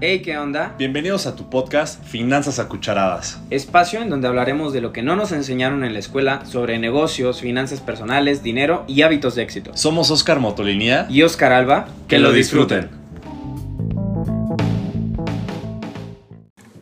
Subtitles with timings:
[0.00, 0.76] Hey, ¿qué onda?
[0.78, 3.40] Bienvenidos a tu podcast Finanzas a Cucharadas.
[3.50, 7.40] Espacio en donde hablaremos de lo que no nos enseñaron en la escuela sobre negocios,
[7.40, 9.72] finanzas personales, dinero y hábitos de éxito.
[9.74, 12.90] Somos Oscar Motolinía Y Oscar Alba, que lo disfruten.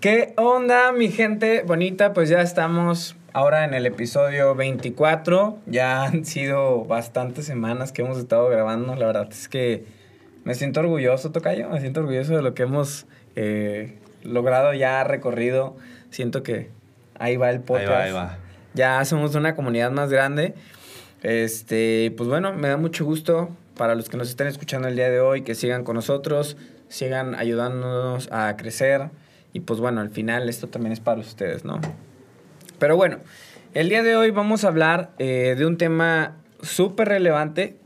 [0.00, 2.12] ¿Qué onda, mi gente bonita?
[2.12, 5.56] Pues ya estamos ahora en el episodio 24.
[5.64, 8.94] Ya han sido bastantes semanas que hemos estado grabando.
[8.94, 9.95] La verdad es que
[10.46, 11.68] me siento orgulloso, Tocayo.
[11.70, 15.76] Me siento orgulloso de lo que hemos eh, logrado ya recorrido.
[16.10, 16.70] Siento que
[17.18, 17.90] ahí va el podcast.
[17.90, 18.38] Ahí va, ahí va.
[18.72, 20.54] Ya somos una comunidad más grande.
[21.24, 25.10] Este, pues bueno, me da mucho gusto para los que nos estén escuchando el día
[25.10, 29.10] de hoy, que sigan con nosotros, sigan ayudándonos a crecer.
[29.52, 31.80] Y pues bueno, al final esto también es para ustedes, ¿no?
[32.78, 33.18] Pero bueno,
[33.74, 37.78] el día de hoy vamos a hablar eh, de un tema súper relevante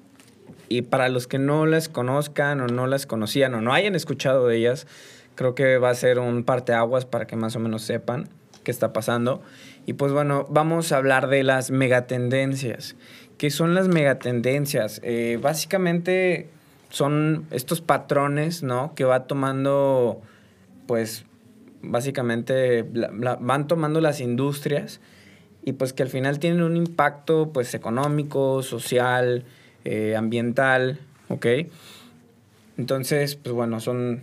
[0.70, 4.46] y para los que no las conozcan o no las conocían o no hayan escuchado
[4.46, 4.86] de ellas,
[5.34, 8.28] creo que va a ser un parteaguas para que más o menos sepan
[8.62, 9.42] qué está pasando.
[9.84, 12.94] Y pues bueno, vamos a hablar de las megatendencias.
[13.36, 15.00] ¿Qué son las megatendencias?
[15.02, 16.48] Eh, básicamente
[16.88, 18.94] son estos patrones, ¿no?
[18.94, 20.20] Que va tomando,
[20.86, 21.24] pues,
[21.82, 22.84] básicamente
[23.40, 25.00] van tomando las industrias
[25.64, 29.46] y pues que al final tienen un impacto, pues, económico, social,
[29.84, 31.46] eh, ambiental, ¿ok?
[32.78, 34.22] Entonces, pues bueno, son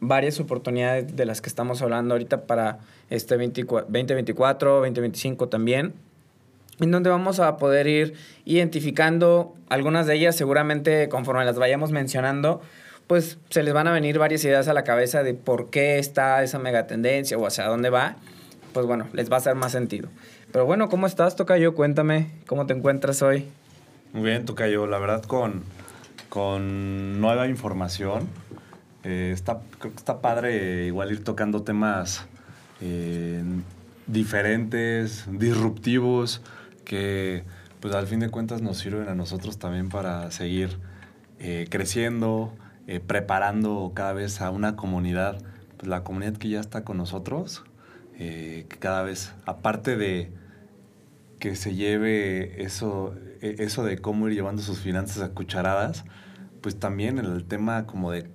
[0.00, 2.78] varias oportunidades de las que estamos hablando ahorita para
[3.10, 5.94] este 24 2024, 2025 también,
[6.80, 12.60] en donde vamos a poder ir identificando algunas de ellas, seguramente conforme las vayamos mencionando,
[13.06, 16.42] pues se les van a venir varias ideas a la cabeza de por qué está
[16.42, 18.16] esa megatendencia o hacia dónde va,
[18.72, 20.08] pues bueno, les va a hacer más sentido.
[20.52, 21.74] Pero bueno, ¿cómo estás, Tocayo?
[21.74, 23.46] Cuéntame, ¿cómo te encuentras hoy?
[24.16, 24.86] Muy bien, Tocayo.
[24.86, 25.62] La verdad, con,
[26.30, 28.26] con nueva información.
[29.04, 32.26] eh, está, creo que está padre igual ir tocando temas
[32.80, 33.44] eh,
[34.06, 36.40] diferentes, disruptivos,
[36.86, 37.44] que
[37.80, 40.78] pues al fin de cuentas nos sirven a nosotros también para seguir
[41.38, 42.54] eh, creciendo,
[43.06, 45.42] preparando cada vez a una comunidad,
[45.76, 47.64] pues la comunidad que ya está con nosotros,
[48.16, 50.32] que cada vez, aparte de
[51.46, 56.04] que se lleve eso, e- eso de cómo ir llevando sus finanzas a cucharadas,
[56.60, 58.28] pues también el tema como de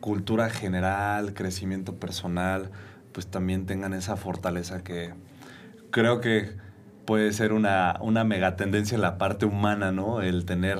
[0.00, 2.70] cultura general, crecimiento personal,
[3.12, 5.12] pues también tengan esa fortaleza que
[5.90, 6.56] creo que
[7.04, 10.22] puede ser una, una megatendencia en la parte humana, ¿no?
[10.22, 10.78] El tener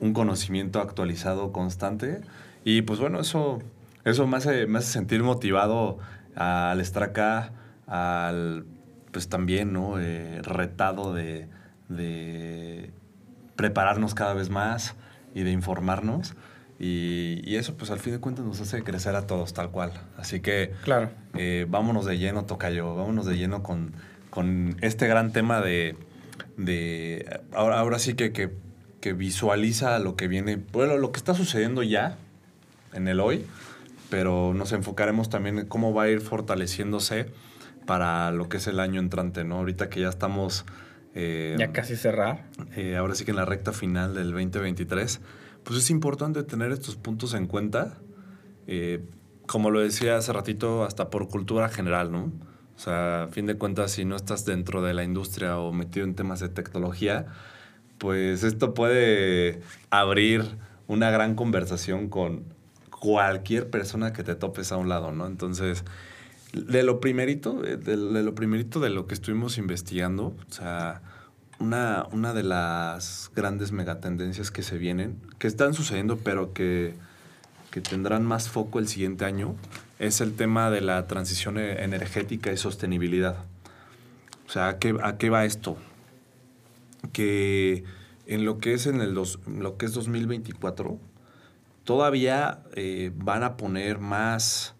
[0.00, 2.20] un conocimiento actualizado constante.
[2.64, 3.60] Y pues bueno, eso,
[4.04, 5.98] eso me, hace, me hace sentir motivado
[6.34, 7.52] al estar acá,
[7.86, 8.64] al
[9.12, 10.00] pues también, ¿no?
[10.00, 11.46] Eh, retado de,
[11.88, 12.90] de
[13.56, 14.94] prepararnos cada vez más
[15.34, 16.34] y de informarnos.
[16.78, 19.92] Y, y eso pues al fin de cuentas nos hace crecer a todos tal cual.
[20.16, 21.10] Así que Claro.
[21.34, 23.92] eh, vámonos de lleno, Tocayo, vámonos de lleno con,
[24.30, 25.94] con este gran tema de,
[26.56, 28.50] de ahora, ahora sí que, que,
[29.00, 32.16] que visualiza lo que viene, bueno, lo que está sucediendo ya
[32.94, 33.46] en el hoy,
[34.10, 37.26] pero nos enfocaremos también en cómo va a ir fortaleciéndose
[37.86, 39.56] para lo que es el año entrante, ¿no?
[39.56, 40.64] Ahorita que ya estamos...
[41.14, 42.46] eh, Ya casi cerrar.
[42.76, 45.20] eh, ahora sí que en la recta final del 2023,
[45.64, 47.98] pues es importante tener estos puntos en cuenta.
[48.66, 49.00] eh,
[49.46, 52.32] como lo decía hace ratito, hasta por cultura general, ¿no?
[52.76, 56.06] O sea, a fin de cuentas, si no estás dentro de la industria o metido
[56.06, 57.26] en temas de tecnología,
[57.98, 59.60] pues esto puede
[59.90, 60.44] abrir
[60.86, 62.44] una gran conversación con
[63.00, 65.26] cualquier persona que te topes a un lado, ¿no?
[65.26, 65.84] Entonces,
[66.52, 71.02] de lo primerito, de, de lo primerito de lo que estuvimos investigando, o sea,
[71.58, 76.94] una, una de las grandes megatendencias que se vienen, que están sucediendo, pero que,
[77.70, 79.54] que tendrán más foco el siguiente año,
[79.98, 83.36] es el tema de la transición e- energética y sostenibilidad.
[84.46, 85.76] O sea, ¿a qué, a qué va esto?
[87.12, 87.84] Que
[88.26, 90.98] en lo que es en el dos, lo que es 2024,
[91.84, 94.74] todavía eh, van a poner más,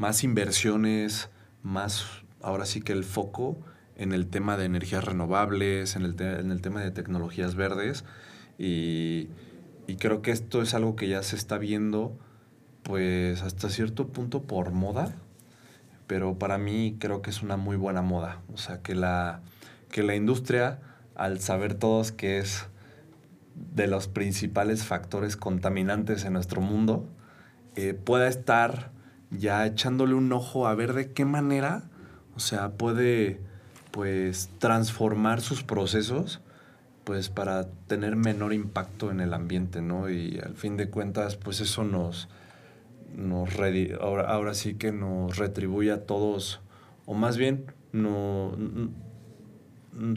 [0.00, 1.28] más inversiones,
[1.62, 2.06] más,
[2.40, 3.58] ahora sí que el foco
[3.96, 8.06] en el tema de energías renovables, en el, en el tema de tecnologías verdes.
[8.56, 9.28] Y,
[9.86, 12.16] y creo que esto es algo que ya se está viendo,
[12.82, 15.14] pues hasta cierto punto por moda,
[16.06, 18.40] pero para mí creo que es una muy buena moda.
[18.54, 19.42] O sea, que la,
[19.90, 20.78] que la industria,
[21.14, 22.64] al saber todos que es
[23.74, 27.06] de los principales factores contaminantes en nuestro mundo,
[27.76, 28.98] eh, pueda estar
[29.30, 31.84] ya echándole un ojo a ver de qué manera,
[32.36, 33.40] o sea, puede
[33.90, 36.40] pues transformar sus procesos
[37.04, 40.10] pues para tener menor impacto en el ambiente, ¿no?
[40.10, 42.28] Y al fin de cuentas, pues eso nos,
[43.16, 43.48] nos
[44.00, 46.60] ahora, ahora sí que nos retribuye a todos,
[47.06, 48.56] o más bien, no,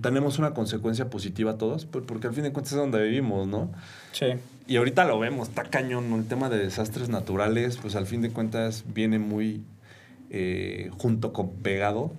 [0.01, 3.71] tenemos una consecuencia positiva a todos, porque al fin de cuentas es donde vivimos, ¿no?
[4.11, 4.27] Sí.
[4.65, 8.31] Y ahorita lo vemos, está cañón, el tema de desastres naturales, pues al fin de
[8.31, 9.65] cuentas viene muy
[10.29, 12.13] eh, junto con pegado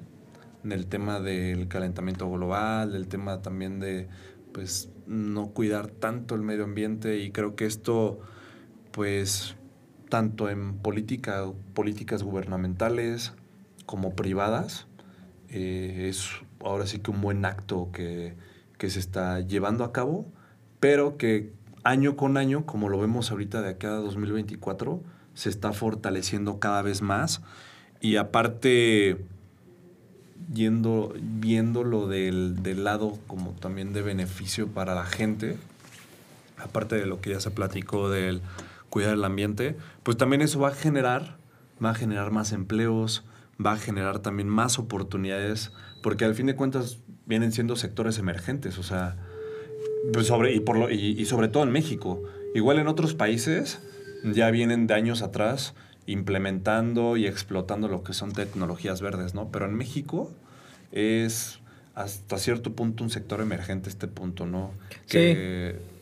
[0.63, 4.09] en el tema del calentamiento global, del tema también de
[4.53, 7.19] pues no cuidar tanto el medio ambiente.
[7.19, 8.21] Y creo que esto
[8.91, 9.57] pues
[10.11, 13.33] tanto en política, políticas gubernamentales
[13.87, 14.87] como privadas
[15.49, 16.29] eh, es
[16.61, 18.37] ahora sí que un buen acto que,
[18.77, 20.27] que se está llevando a cabo,
[20.79, 21.53] pero que
[21.85, 25.01] año con año, como lo vemos ahorita de acá a 2024,
[25.35, 27.43] se está fortaleciendo cada vez más.
[28.01, 29.25] Y aparte,
[30.53, 35.57] yendo, viéndolo del, del lado como también de beneficio para la gente,
[36.59, 38.41] aparte de lo que ya se platicó del
[38.91, 41.37] cuidar el ambiente, pues también eso va a generar,
[41.85, 43.25] va a generar más empleos,
[43.65, 45.73] va a generar también más oportunidades,
[46.03, 49.17] porque al fin de cuentas vienen siendo sectores emergentes, o sea,
[50.23, 52.23] sobre, y, por lo, y, sobre todo en México.
[52.55, 53.81] Igual en otros países
[54.25, 55.75] ya vienen de años atrás
[56.07, 59.51] implementando y explotando lo que son tecnologías verdes, ¿no?
[59.51, 60.31] Pero en México
[60.93, 61.59] es
[61.95, 64.73] hasta cierto punto un sector emergente este punto, ¿no?
[65.09, 65.95] Que, sí.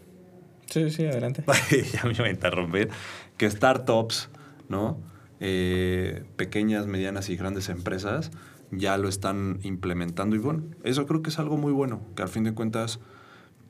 [0.73, 1.45] Sí, sí, adelante.
[1.93, 2.89] ya me iba a interrumpir.
[3.37, 4.31] Que startups,
[4.69, 4.99] ¿no?
[5.41, 8.31] Eh, pequeñas, medianas y grandes empresas
[8.73, 10.35] ya lo están implementando.
[10.35, 13.01] Y bueno, eso creo que es algo muy bueno, que al fin de cuentas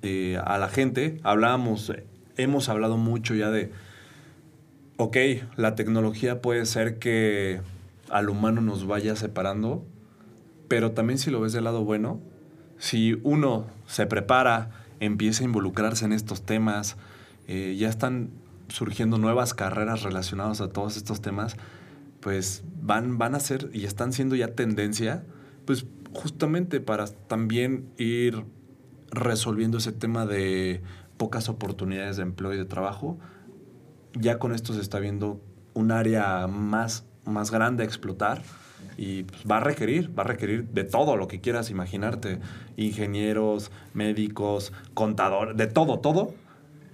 [0.02, 1.92] eh, a la gente hablábamos,
[2.36, 3.70] hemos hablado mucho ya de,
[4.96, 5.16] ok,
[5.56, 7.60] la tecnología puede ser que
[8.10, 9.84] al humano nos vaya separando,
[10.68, 12.20] pero también si lo ves del lado bueno,
[12.78, 16.96] si uno se prepara, empieza a involucrarse en estos temas,
[17.46, 18.30] eh, ya están
[18.68, 21.56] surgiendo nuevas carreras relacionadas a todos estos temas,
[22.20, 25.24] pues van, van a ser y están siendo ya tendencia,
[25.64, 28.44] pues justamente para también ir
[29.12, 30.82] resolviendo ese tema de
[31.16, 33.18] pocas oportunidades de empleo y de trabajo.
[34.14, 35.40] Ya con esto se está viendo
[35.74, 38.42] un área más, más grande a explotar
[38.96, 42.38] y pues, va a requerir, va a requerir de todo lo que quieras imaginarte,
[42.76, 46.34] ingenieros, médicos, contadores, de todo, todo,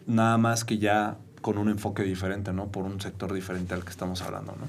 [0.06, 2.70] nada más que ya con un enfoque diferente, ¿no?
[2.70, 4.68] Por un sector diferente al que estamos hablando, ¿no?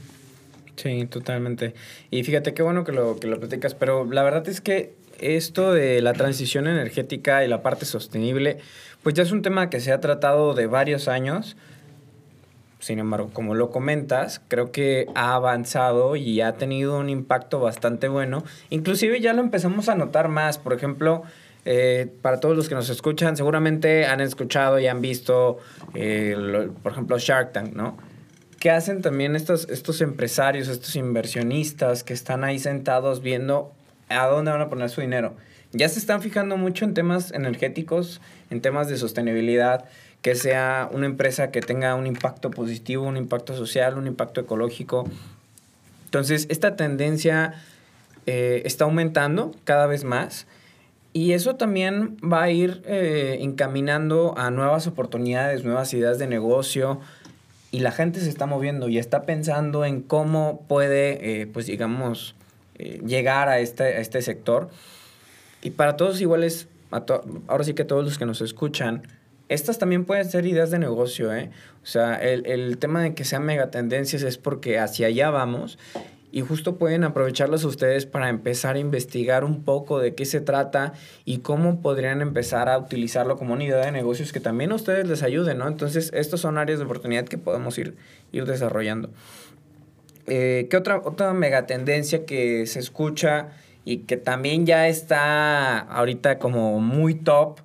[0.75, 1.73] Sí, totalmente.
[2.09, 5.74] Y fíjate qué bueno que lo, que lo platicas, pero la verdad es que esto
[5.74, 8.57] de la transición energética y la parte sostenible,
[9.04, 11.56] pues ya es un tema que se ha tratado de varios años.
[12.80, 18.07] Sin embargo, como lo comentas, creo que ha avanzado y ha tenido un impacto bastante
[18.07, 18.44] bueno.
[18.69, 20.57] Inclusive ya lo empezamos a notar más.
[20.57, 21.24] Por ejemplo,
[21.66, 25.60] eh, para todos los que nos escuchan, seguramente han escuchado y han visto,
[25.94, 27.98] eh, por ejemplo, Shark Tank, ¿no?
[28.60, 33.71] ¿Qué hacen también estos, estos empresarios, estos inversionistas que están ahí sentados viendo
[34.09, 35.35] a dónde van a poner su dinero?
[35.71, 39.85] Ya se están fijando mucho en temas energéticos, en temas de sostenibilidad,
[40.21, 45.07] que sea una empresa que tenga un impacto positivo, un impacto social, un impacto ecológico.
[46.06, 47.53] Entonces, esta tendencia
[48.25, 50.47] eh, está aumentando cada vez más
[51.13, 57.00] y eso también va a ir eh, encaminando a nuevas oportunidades, nuevas ideas de negocio.
[57.71, 62.35] Y la gente se está moviendo y está pensando en cómo puede, eh, pues digamos,
[62.80, 64.69] eh, llegar a este, este sector.
[65.62, 66.68] Y para todos iguales,
[67.48, 69.04] ahora sí que todos los que nos escuchan,
[69.50, 71.50] estas también pueden ser ideas de negocio, ¿eh?
[71.83, 75.78] O sea, el, el tema de que sean megatendencias es porque hacia allá vamos
[76.31, 80.94] y justo pueden aprovecharlos ustedes para empezar a investigar un poco de qué se trata
[81.26, 85.07] y cómo podrían empezar a utilizarlo como una idea de negocios que también a ustedes
[85.07, 85.68] les ayuden, ¿no?
[85.68, 87.95] Entonces, estos son áreas de oportunidad que podemos ir,
[88.31, 89.09] ir desarrollando.
[90.30, 93.50] Eh, ¿Qué otra, otra megatendencia que se escucha
[93.86, 97.59] y que también ya está ahorita como muy top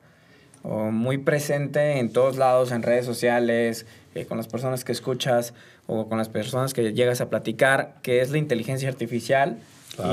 [0.62, 5.54] o muy presente en todos lados, en redes sociales, eh, con las personas que escuchas?
[5.86, 9.58] o con las personas que llegas a platicar, que es la inteligencia artificial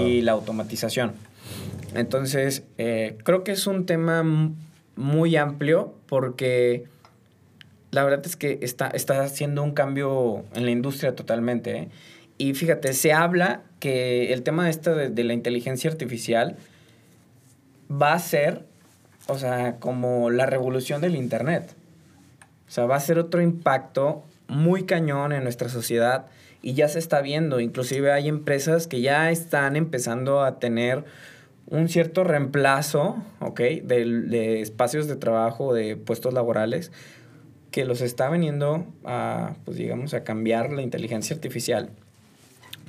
[0.04, 1.14] y la automatización.
[1.96, 4.24] Entonces, eh, creo que es un tema
[4.96, 6.86] muy amplio porque
[7.92, 11.78] la verdad es que está, está haciendo un cambio en la industria totalmente.
[11.78, 11.88] ¿eh?
[12.38, 16.58] Y fíjate, se habla que el tema este de, de la inteligencia artificial
[17.92, 18.66] va a ser,
[19.28, 21.76] o sea, como la revolución del Internet.
[22.68, 26.28] O sea, va a ser otro impacto muy cañón en nuestra sociedad
[26.62, 27.60] y ya se está viendo.
[27.60, 31.04] Inclusive hay empresas que ya están empezando a tener
[31.68, 33.60] un cierto reemplazo, ¿ok?
[33.60, 36.92] De, de espacios de trabajo, de puestos laborales,
[37.72, 41.90] que los está veniendo a, pues digamos, a cambiar la inteligencia artificial.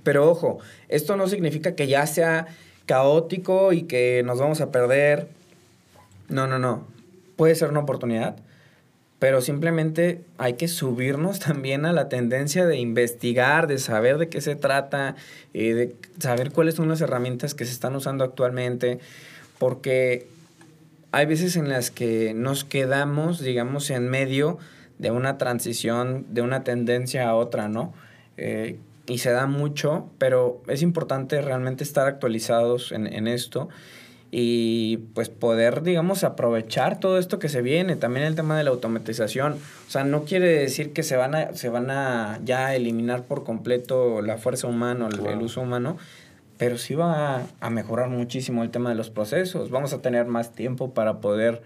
[0.03, 2.47] Pero ojo, esto no significa que ya sea
[2.87, 5.29] caótico y que nos vamos a perder.
[6.29, 6.87] No, no, no.
[7.37, 8.37] Puede ser una oportunidad,
[9.19, 14.41] pero simplemente hay que subirnos también a la tendencia de investigar, de saber de qué
[14.41, 15.17] se trata,
[15.53, 18.99] y eh, de saber cuáles son las herramientas que se están usando actualmente,
[19.59, 20.27] porque
[21.13, 24.59] hay veces en las que nos quedamos, digamos, en medio
[24.99, 27.93] de una transición, de una tendencia a otra, ¿no?
[28.37, 33.69] Eh, y se da mucho, pero es importante realmente estar actualizados en, en, esto
[34.31, 37.97] y pues poder, digamos, aprovechar todo esto que se viene.
[37.97, 39.55] También el tema de la automatización.
[39.55, 43.45] O sea, no quiere decir que se van a, se van a ya eliminar por
[43.45, 45.99] completo la fuerza humana, el, el uso humano,
[46.57, 49.71] pero sí va a, mejorar muchísimo el tema de los procesos.
[49.71, 51.61] Vamos a tener más tiempo para poder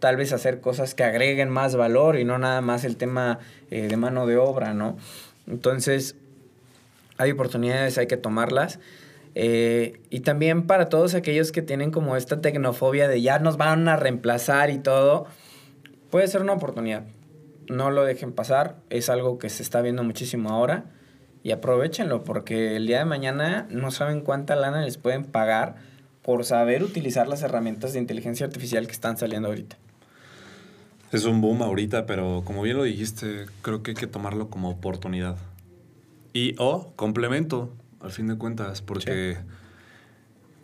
[0.00, 3.40] tal vez hacer cosas que agreguen más valor y no nada más el tema
[3.70, 4.96] eh, de mano de obra, ¿no?
[5.46, 6.16] Entonces,
[7.18, 8.78] hay oportunidades, hay que tomarlas.
[9.34, 13.86] Eh, y también para todos aquellos que tienen como esta tecnofobia de ya nos van
[13.88, 15.26] a reemplazar y todo,
[16.10, 17.04] puede ser una oportunidad.
[17.68, 20.86] No lo dejen pasar, es algo que se está viendo muchísimo ahora
[21.42, 25.76] y aprovechenlo porque el día de mañana no saben cuánta lana les pueden pagar
[26.22, 29.76] por saber utilizar las herramientas de inteligencia artificial que están saliendo ahorita.
[31.12, 34.68] Es un boom ahorita, pero como bien lo dijiste, creo que hay que tomarlo como
[34.68, 35.36] oportunidad.
[36.38, 39.38] Y o complemento, al fin de cuentas, porque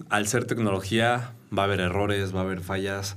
[0.09, 3.17] al ser tecnología va a haber errores, va a haber fallas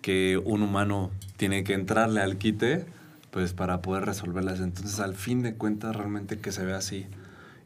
[0.00, 2.86] que un humano tiene que entrarle al quite
[3.30, 4.60] pues para poder resolverlas.
[4.60, 7.04] Entonces, al fin de cuentas, realmente que se ve así.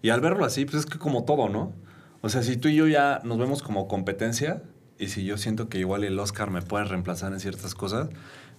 [0.02, 1.72] Y al verlo así, pues es que como todo, ¿no?
[2.20, 4.64] O sea, si tú y yo ya nos vemos como competencia,
[4.98, 8.08] y si yo siento que igual el Oscar me puede reemplazar en ciertas cosas,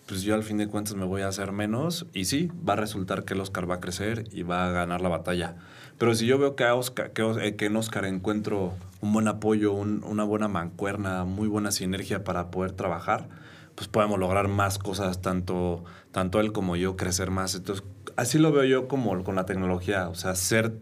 [0.08, 2.78] pues yo al fin de cuentas me voy a hacer menos y sí, va a
[2.78, 5.56] resultar que el Oscar va a crecer y va a ganar la batalla.
[5.98, 9.74] Pero si yo veo que, Oscar, que, eh, que en Oscar encuentro un buen apoyo,
[9.74, 13.30] una buena mancuerna, muy buena sinergia para poder trabajar,
[13.76, 17.56] pues podemos lograr más cosas, tanto, tanto él como yo, crecer más.
[17.56, 20.78] Entonces, así lo veo yo como con la tecnología, o sea, hacer,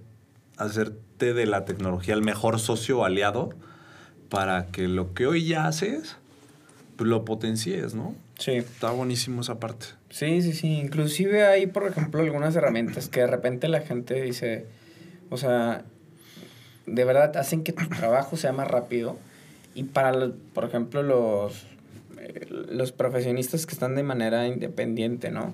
[0.58, 3.50] hacerte de la tecnología el mejor socio aliado
[4.30, 6.18] para que lo que hoy ya haces,
[6.96, 8.16] pues lo potencies, ¿no?
[8.42, 8.54] Sí.
[8.54, 9.86] Está buenísimo esa parte.
[10.10, 10.80] Sí, sí, sí.
[10.80, 14.66] Inclusive hay, por ejemplo, algunas herramientas que de repente la gente dice,
[15.30, 15.84] o sea,
[16.88, 19.18] de verdad hacen que tu trabajo sea más rápido.
[19.76, 21.68] Y para, por ejemplo, los
[22.70, 25.54] los profesionistas que están de manera independiente, ¿no?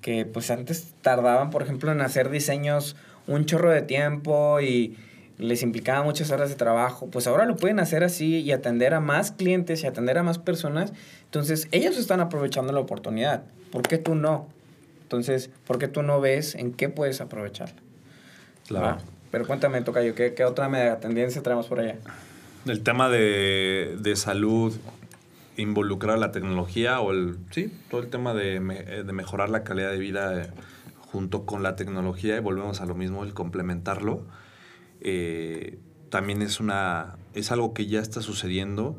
[0.00, 2.96] Que pues antes tardaban, por ejemplo, en hacer diseños
[3.26, 4.96] un chorro de tiempo y
[5.40, 9.00] les implicaba muchas horas de trabajo, pues ahora lo pueden hacer así y atender a
[9.00, 10.92] más clientes y atender a más personas.
[11.24, 13.42] Entonces, ellos están aprovechando la oportunidad.
[13.72, 14.48] ¿Por qué tú no?
[15.02, 17.80] Entonces, ¿por qué tú no ves en qué puedes aprovecharla?
[18.68, 18.86] Claro.
[18.86, 18.98] Ah,
[19.30, 21.96] pero cuéntame, Tocayo, ¿qué, ¿qué otra mega tendencia traemos por allá?
[22.66, 24.76] El tema de, de salud,
[25.56, 29.98] involucrar la tecnología o el, sí, todo el tema de, de mejorar la calidad de
[29.98, 30.50] vida eh,
[30.98, 34.22] junto con la tecnología y volvemos a lo mismo, el complementarlo,
[35.00, 35.78] eh,
[36.10, 38.98] también es, una, es algo que ya está sucediendo.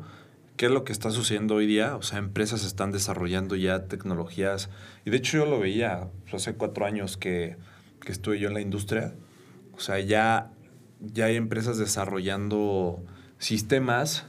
[0.56, 1.96] ¿Qué es lo que está sucediendo hoy día?
[1.96, 4.70] O sea, empresas están desarrollando ya tecnologías.
[5.04, 7.56] Y de hecho yo lo veía hace cuatro años que,
[8.00, 9.14] que estuve yo en la industria.
[9.74, 10.50] O sea, ya,
[11.00, 13.02] ya hay empresas desarrollando
[13.38, 14.26] sistemas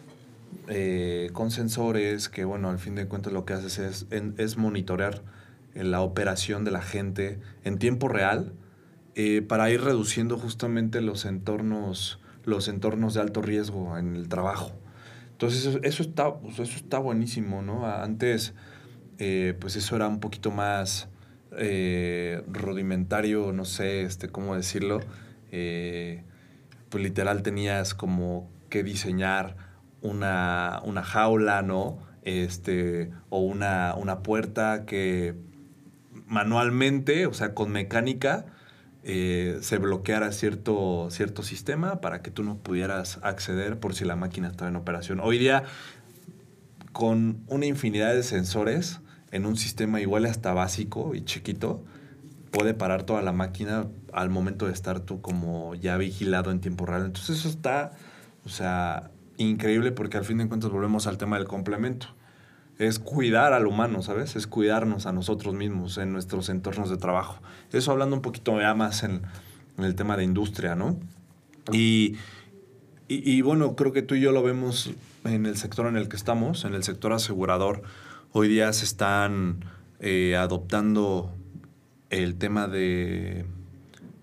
[0.67, 5.21] eh, con sensores que, bueno, al fin de cuentas lo que haces es, es monitorear
[5.73, 8.53] eh, la operación de la gente en tiempo real
[9.15, 14.71] eh, para ir reduciendo justamente los entornos, los entornos de alto riesgo en el trabajo.
[15.31, 17.85] Entonces eso, está, pues, eso está buenísimo, ¿no?
[17.85, 18.53] Antes,
[19.17, 21.09] pues eso era un poquito más
[21.51, 24.99] rudimentario, no sé, este, cómo decirlo.
[25.49, 29.55] pues literal tenías como que diseñar
[30.01, 31.99] una, una jaula, ¿no?
[32.23, 35.35] Este, o una, una puerta que
[36.27, 38.45] manualmente, o sea, con mecánica,
[39.03, 44.15] eh, se bloqueara cierto, cierto sistema para que tú no pudieras acceder por si la
[44.15, 45.19] máquina estaba en operación.
[45.19, 45.63] Hoy día,
[46.93, 51.83] con una infinidad de sensores en un sistema igual hasta básico y chiquito,
[52.51, 56.85] puede parar toda la máquina al momento de estar tú como ya vigilado en tiempo
[56.85, 57.05] real.
[57.05, 57.91] Entonces eso está,
[58.45, 62.07] o sea, increíble porque al fin de cuentas volvemos al tema del complemento.
[62.79, 64.35] Es cuidar al humano, ¿sabes?
[64.35, 67.39] Es cuidarnos a nosotros mismos en nuestros entornos de trabajo.
[67.71, 69.21] Eso hablando un poquito ya más en,
[69.77, 70.97] el tema de industria, ¿no?
[71.71, 72.15] Y,
[73.07, 74.91] y, bueno, creo que tú y yo lo vemos
[75.23, 77.83] en el sector en el que estamos, en el sector asegurador.
[78.31, 79.65] Hoy día se están
[79.99, 81.33] eh, adoptando
[82.09, 83.45] el tema de,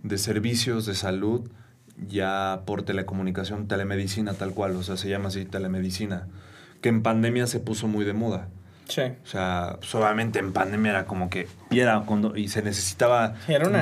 [0.02, 1.49] de servicios de salud
[2.09, 6.28] ya por telecomunicación, telemedicina tal cual, o sea, se llama así telemedicina,
[6.80, 8.49] que en pandemia se puso muy de moda.
[8.88, 9.02] Sí.
[9.02, 13.34] O sea, pues, obviamente en pandemia era como que, y, era cuando, y se necesitaba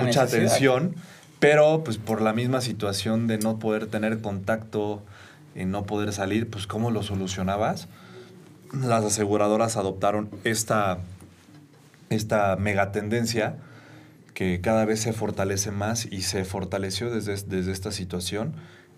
[0.03, 0.95] mucha atención,
[1.39, 5.03] pero pues por la misma situación de no poder tener contacto
[5.55, 7.89] y no poder salir, pues ¿cómo lo solucionabas?
[8.73, 10.99] Las aseguradoras adoptaron esta,
[12.11, 13.57] esta megatendencia
[14.35, 18.55] que cada vez se fortalece más y se fortaleció desde, desde esta situación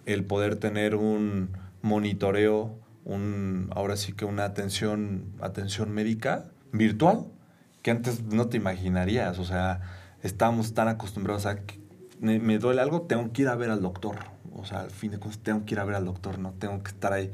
[0.06, 1.50] el poder tener un
[1.82, 7.26] monitoreo, un, ahora sí que una atención, atención médica virtual,
[7.82, 9.80] que antes no te imaginarías, o sea,
[10.22, 11.80] estábamos tan acostumbrados a que
[12.20, 14.16] me, me duele algo, tengo que ir a ver al doctor,
[14.52, 16.82] o sea, al fin de cuentas tengo que ir a ver al doctor, no tengo
[16.82, 17.32] que estar ahí.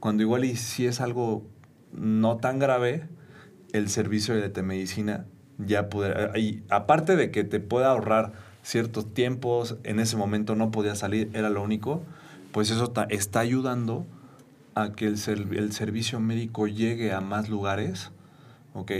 [0.00, 1.46] Cuando igual y si es algo
[1.92, 3.08] no tan grave,
[3.72, 5.26] el servicio de telemedicina
[5.58, 10.70] ya puede, y aparte de que te pueda ahorrar ciertos tiempos, en ese momento no
[10.70, 12.02] podía salir, era lo único,
[12.52, 14.06] pues eso está ayudando
[14.82, 18.10] a que el, ser- el servicio médico llegue a más lugares,
[18.74, 18.92] ¿ok?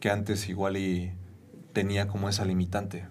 [0.00, 1.12] Que antes igual y
[1.72, 3.06] tenía como esa limitante.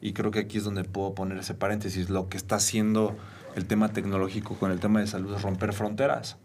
[0.00, 2.10] Y creo que aquí es donde puedo poner ese paréntesis.
[2.10, 3.16] Lo que está haciendo
[3.54, 6.38] el tema tecnológico con el tema de salud es romper fronteras.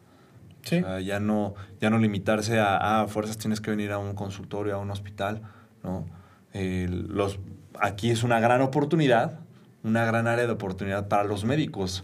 [0.64, 0.78] Sí.
[0.78, 3.98] O sea, ya no, ya no limitarse a, ah, a fuerzas tienes que venir a
[3.98, 5.42] un consultorio, a un hospital,
[5.84, 6.06] ¿no?
[6.54, 7.40] Eh, los,
[7.80, 9.40] aquí es una gran oportunidad,
[9.84, 12.04] una gran área de oportunidad para los médicos,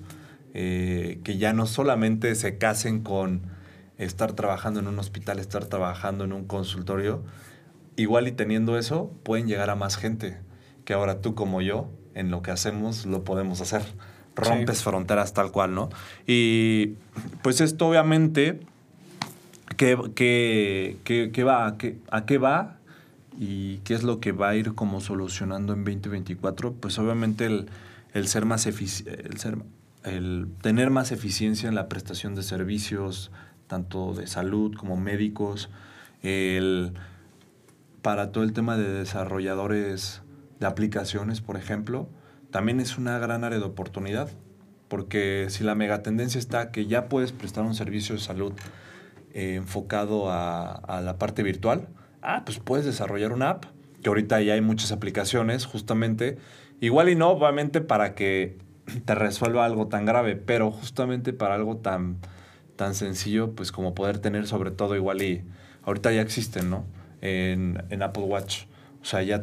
[0.54, 3.42] eh, que ya no solamente se casen con
[3.98, 7.24] estar trabajando en un hospital, estar trabajando en un consultorio,
[7.96, 10.38] igual y teniendo eso, pueden llegar a más gente,
[10.86, 13.82] que ahora tú como yo, en lo que hacemos, lo podemos hacer.
[14.36, 14.84] Rompes Sí.
[14.84, 15.90] fronteras tal cual, ¿no?
[16.26, 16.96] Y
[17.44, 18.60] pues esto obviamente,
[19.78, 21.68] ¿qué, qué, qué- qué va?
[21.68, 22.78] ¿A qué, ¿A qué va?
[23.40, 26.74] ¿Y qué es lo que va a ir como solucionando en 2024?
[26.74, 27.68] Pues obviamente el,
[28.14, 29.58] el ser más el ser
[30.04, 33.32] el tener más eficiencia en la prestación de servicios,
[33.68, 35.70] tanto de salud como médicos,
[36.22, 36.94] el
[38.02, 40.22] para todo el tema de desarrolladores
[40.60, 42.10] de aplicaciones, por ejemplo,
[42.52, 44.30] también es una gran área de oportunidad,
[44.90, 48.54] porque si la megatendencia está que ya puedes prestar un servicio de salud
[49.34, 51.88] eh, enfocado a, a la parte virtual,
[52.22, 53.66] ah, pues puedes desarrollar una app,
[54.02, 56.38] que ahorita ya hay muchas aplicaciones, justamente,
[56.82, 58.58] igual y no, obviamente para que
[59.06, 62.18] te resuelva algo tan grave, pero justamente para algo tan,
[62.76, 65.44] tan sencillo, pues como poder tener sobre todo igual y
[65.84, 66.86] ahorita ya existen, ¿no?
[67.22, 68.66] En, en Apple Watch.
[69.02, 69.42] O sea, ya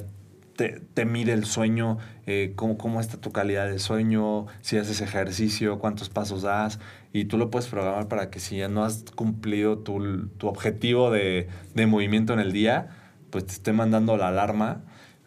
[0.56, 5.00] te, te mide el sueño, eh, cómo, cómo está tu calidad de sueño, si haces
[5.00, 6.80] ejercicio, cuántos pasos das,
[7.12, 11.10] y tú lo puedes programar para que si ya no has cumplido tu, tu objetivo
[11.10, 12.88] de, de movimiento en el día,
[13.30, 14.82] pues te esté mandando la alarma.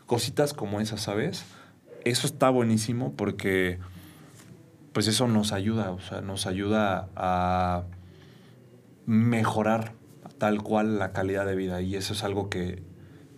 [0.05, 1.45] Cositas como esas, ¿sabes?
[2.05, 3.79] Eso está buenísimo porque
[4.93, 7.83] pues eso nos ayuda, o sea, nos ayuda a
[9.05, 9.93] mejorar
[10.37, 12.83] tal cual la calidad de vida y eso es algo que,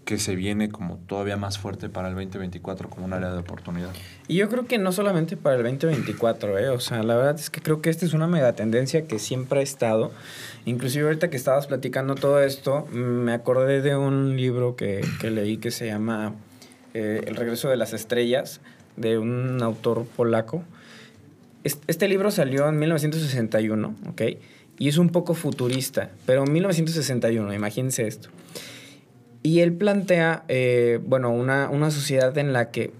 [0.05, 3.89] que se viene como todavía más fuerte para el 2024 como un área de oportunidad.
[4.27, 6.69] Y yo creo que no solamente para el 2024, ¿eh?
[6.69, 9.59] O sea, la verdad es que creo que esta es una mega tendencia que siempre
[9.59, 10.11] ha estado.
[10.65, 15.57] Inclusive ahorita que estabas platicando todo esto, me acordé de un libro que, que leí
[15.57, 16.33] que se llama
[16.93, 18.61] eh, El regreso de las estrellas,
[18.95, 20.63] de un autor polaco.
[21.65, 24.21] Es- Este libro salió en 1961, ¿ok?
[24.79, 28.29] Y es un poco futurista, pero en 1961, imagínense esto.
[29.43, 32.91] Y él plantea, eh, bueno, una, una sociedad en la que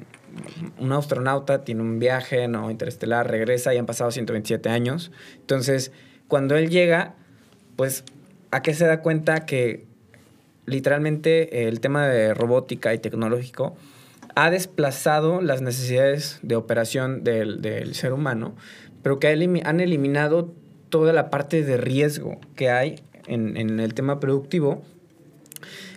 [0.79, 5.11] un astronauta tiene un viaje no interestelar, regresa y han pasado 127 años.
[5.39, 5.91] Entonces,
[6.27, 7.15] cuando él llega,
[7.75, 8.03] pues,
[8.51, 9.85] ¿a qué se da cuenta que
[10.65, 13.75] literalmente eh, el tema de robótica y tecnológico
[14.35, 18.55] ha desplazado las necesidades de operación del, del ser humano,
[19.01, 20.53] pero que han eliminado
[20.89, 24.83] toda la parte de riesgo que hay en, en el tema productivo.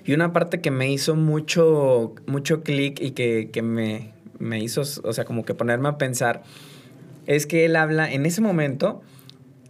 [0.04, 4.80] Y una parte que me hizo mucho, mucho clic y que, que me, me hizo,
[4.80, 6.42] o sea, como que ponerme a pensar,
[7.26, 9.02] es que él habla en ese momento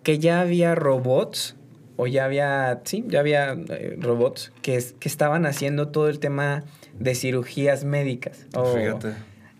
[0.03, 1.57] que ya había robots,
[1.97, 6.65] o ya había, sí, ya había eh, robots que, que estaban haciendo todo el tema
[6.99, 8.47] de cirugías médicas.
[8.55, 9.09] O, Fíjate.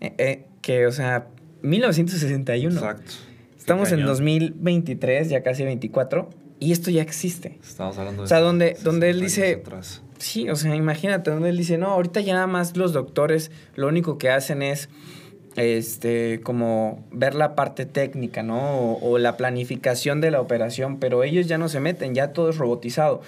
[0.01, 1.27] eh, eh, que, o sea,
[1.61, 2.75] 1961.
[2.75, 3.11] Exacto.
[3.57, 4.07] Estamos en cañón.
[4.07, 7.57] 2023, ya casi 24, y esto ya existe.
[7.63, 10.01] Estamos hablando de O sea, donde- 60 donde él dice- atrás.
[10.17, 13.87] Sí, o sea, imagínate donde él dice, no, ahorita ya nada más los doctores lo
[13.87, 14.89] único que hacen es,
[15.55, 18.59] este, como ver la parte técnica, ¿no?
[18.79, 22.49] O, o la planificación de la operación, pero ellos ya no se meten, ya todo
[22.49, 23.21] es robotizado.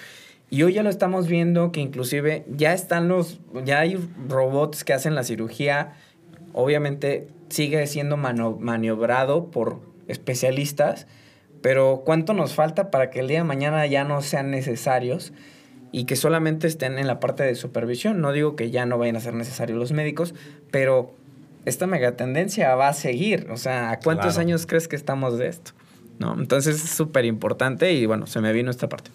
[0.52, 4.92] Y hoy ya lo estamos viendo que inclusive ya están los, ya hay robots que
[4.92, 5.94] hacen la cirugía.
[6.52, 11.08] Obviamente sigue siendo maniobrado por especialistas,
[11.62, 15.32] pero ¿cuánto nos falta para que el día de mañana ya no sean necesarios
[15.94, 18.20] y que solamente estén en la parte de supervisión?
[18.20, 20.36] No digo que ya no vayan a ser necesarios los médicos,
[20.70, 21.16] pero
[21.64, 23.48] esta megatendencia va a seguir.
[23.52, 25.72] O sea, ¿a cuántos años crees que estamos de esto?
[26.20, 26.36] ¿No?
[26.38, 29.10] Entonces es súper importante y bueno, se me vino esta parte.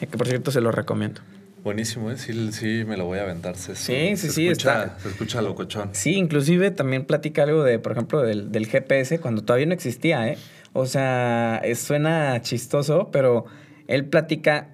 [0.00, 1.20] Eh, que por cierto se lo recomiendo.
[1.64, 2.16] Buenísimo, ¿eh?
[2.16, 3.56] sí, sí, me lo voy a aventar.
[3.56, 4.48] sí, sí, sí.
[4.48, 5.90] Escucha, Se escucha locochón.
[5.92, 10.28] Sí, inclusive también platica algo de, por ejemplo, del, del GPS cuando todavía no existía,
[10.28, 10.38] ¿eh?
[10.72, 13.46] O sea, suena chistoso, pero
[13.86, 14.68] él platica...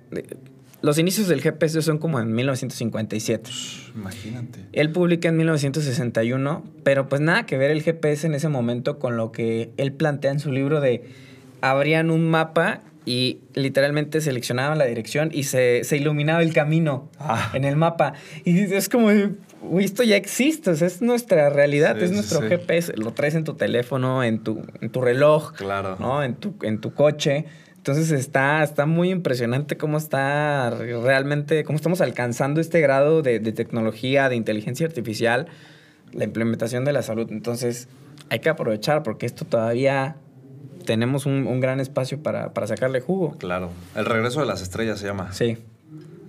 [0.82, 3.50] Los inicios del GPS son como en 1957.
[3.94, 4.66] Imagínate.
[4.72, 9.16] Él publica en 1961, pero pues nada que ver el GPS en ese momento con
[9.16, 11.02] lo que él plantea en su libro de
[11.70, 17.50] abrían un mapa y literalmente seleccionaban la dirección y se, iluminaba el camino ah.
[17.54, 18.14] en el mapa.
[18.44, 19.08] Y es como,
[19.62, 24.22] uy, esto ya existe, es nuestra realidad, es nuestro GPS, lo traes en tu teléfono,
[24.24, 25.96] en tu, en tu reloj, claro.
[25.98, 26.22] ¿no?
[26.22, 27.46] en, tu, en tu coche.
[27.76, 34.30] Entonces está, está muy impresionante cómo está realmente, cómo estamos alcanzando este grado de, tecnología,
[34.30, 35.48] de inteligencia artificial,
[36.12, 37.26] la implementación de la salud.
[37.30, 37.88] Entonces
[38.30, 40.16] hay que aprovechar porque esto todavía
[40.84, 43.36] tenemos un, gran espacio para, sacarle jugo.
[43.38, 43.70] Claro.
[43.94, 45.32] El regreso de las estrellas se llama.
[45.32, 45.58] Sí.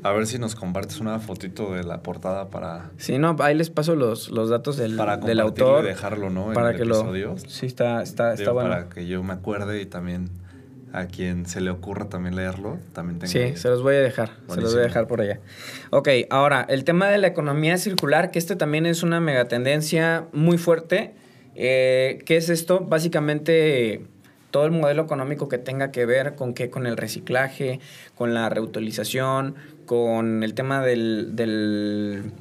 [0.03, 2.91] A ver si nos compartes una fotito de la portada para...
[2.97, 5.83] Sí, no, ahí les paso los, los datos del, para del autor.
[5.83, 6.53] y dejarlo, ¿no?
[6.53, 7.29] Para que episodio.
[7.29, 7.37] lo...
[7.39, 8.69] Sí, está, está, está bueno.
[8.69, 10.29] Para que yo me acuerde y también
[10.93, 13.31] a quien se le ocurra también leerlo, también tengo...
[13.31, 15.39] Sí, se los voy a dejar, se los voy a dejar por allá.
[15.89, 20.57] Ok, ahora, el tema de la economía circular, que este también es una megatendencia muy
[20.57, 21.15] fuerte.
[21.55, 22.81] Eh, ¿Qué es esto?
[22.81, 24.05] Básicamente
[24.55, 27.81] todo el modelo económico que tenga que ver con qué, con el reciclaje,
[28.15, 32.31] con la reutilización, con el tema del, del,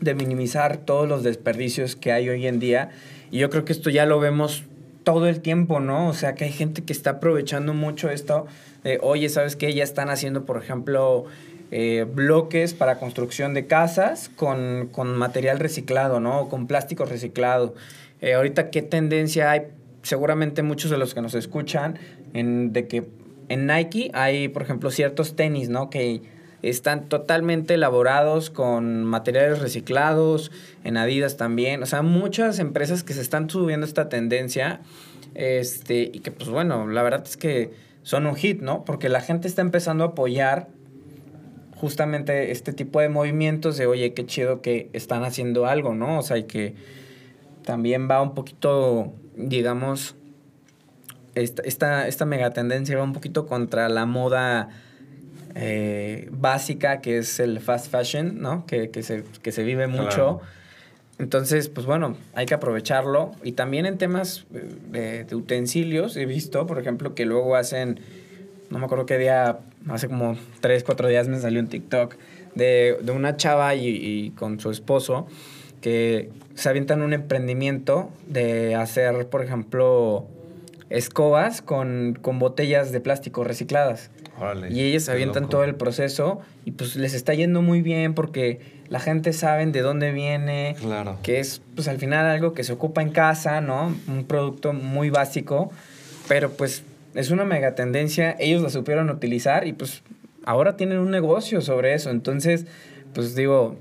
[0.00, 2.90] de minimizar todos los desperdicios que hay hoy en día.
[3.30, 4.64] Y yo creo que esto ya lo vemos
[5.04, 6.08] todo el tiempo, ¿no?
[6.08, 8.48] O sea, que hay gente que está aprovechando mucho esto
[8.82, 9.72] de, oye, ¿sabes qué?
[9.72, 11.26] Ya están haciendo, por ejemplo,
[11.70, 16.48] eh, bloques para construcción de casas con, material reciclado, ¿no?
[16.48, 17.76] Con plástico reciclado.
[18.20, 19.75] Eh, ahorita, ¿qué tendencia hay?
[20.06, 21.98] Seguramente muchos de los que nos escuchan,
[22.32, 23.08] en, de que
[23.48, 25.90] en Nike hay, por ejemplo, ciertos tenis, ¿no?
[25.90, 26.22] Que
[26.62, 30.52] están totalmente elaborados con materiales reciclados,
[30.84, 34.80] en Adidas también, o sea, muchas empresas que se están subiendo esta tendencia,
[35.34, 37.72] este, y que pues bueno, la verdad es que
[38.04, 38.84] son un hit, ¿no?
[38.84, 40.68] Porque la gente está empezando a apoyar
[41.74, 46.20] justamente este tipo de movimientos de, oye, qué chido que están haciendo algo, ¿no?
[46.20, 46.76] O sea, y que
[47.66, 50.14] también va un poquito, digamos,
[51.34, 54.70] esta, esta, esta megatendencia va un poquito contra la moda
[55.54, 58.64] eh, básica, que es el fast fashion, ¿no?
[58.66, 60.40] Que, se, que se vive mucho.
[61.18, 63.32] Entonces, pues bueno, hay que aprovecharlo.
[63.42, 68.00] Y también en temas de, utensilios, he visto, por ejemplo, que luego hacen,
[68.70, 72.16] no me acuerdo qué día, hace como tres, cuatro días me salió un TikTok
[72.54, 75.26] de, una chava y, con su esposo
[75.80, 80.26] que se avientan un emprendimiento de hacer, por ejemplo,
[80.90, 84.10] escobas con, con botellas de plástico recicladas
[84.68, 89.00] y ellos avientan todo el proceso y pues les está yendo muy bien porque la
[89.00, 91.18] gente sabe de dónde viene, claro.
[91.22, 93.94] que es pues al final algo que se ocupa en casa, ¿no?
[94.06, 95.70] Un producto muy básico,
[96.28, 96.82] pero pues
[97.14, 100.02] es una mega tendencia, ellos la supieron utilizar y pues
[100.44, 102.66] ahora tienen un negocio sobre eso, entonces
[103.14, 103.76] pues digo,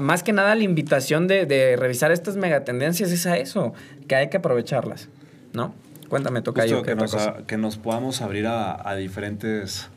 [0.00, 3.72] más que nada la invitación de, de revisar estas megatendencias es a eso,
[4.08, 5.08] que hay que aprovecharlas,
[5.52, 5.74] ¿no?
[6.10, 6.82] Cuéntame, toca yo.
[6.82, 9.88] Que, nos, que nos podamos abrir a, diferentes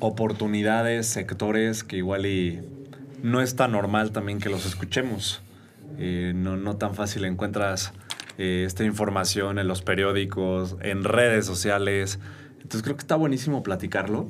[0.00, 2.60] oportunidades, sectores que igual y
[3.22, 5.40] no es tan normal también que los escuchemos.
[5.98, 7.94] Eh, no, no, tan fácil encuentras
[8.36, 12.18] eh, esta información en los periódicos, en redes sociales.
[12.56, 14.28] Entonces creo que está buenísimo platicarlo,